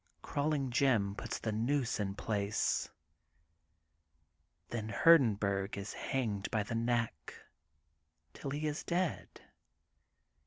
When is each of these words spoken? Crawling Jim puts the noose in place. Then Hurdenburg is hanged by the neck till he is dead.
Crawling 0.23 0.71
Jim 0.71 1.13
puts 1.13 1.37
the 1.37 1.51
noose 1.51 1.99
in 1.99 2.15
place. 2.15 2.89
Then 4.69 4.89
Hurdenburg 4.89 5.77
is 5.77 5.93
hanged 5.93 6.49
by 6.49 6.63
the 6.63 6.73
neck 6.73 7.35
till 8.33 8.49
he 8.49 8.65
is 8.65 8.83
dead. 8.83 9.29